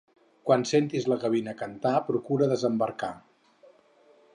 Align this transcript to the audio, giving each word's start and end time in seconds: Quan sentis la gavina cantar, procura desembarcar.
Quan 0.49 0.63
sentis 0.69 1.05
la 1.11 1.17
gavina 1.25 1.55
cantar, 1.61 1.95
procura 2.11 2.51
desembarcar. 2.55 3.15